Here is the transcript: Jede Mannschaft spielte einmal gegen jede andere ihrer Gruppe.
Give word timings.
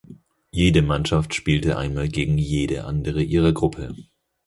Jede 0.49 0.81
Mannschaft 0.81 1.35
spielte 1.35 1.77
einmal 1.77 2.07
gegen 2.09 2.39
jede 2.39 2.85
andere 2.85 3.21
ihrer 3.21 3.53
Gruppe. 3.53 3.95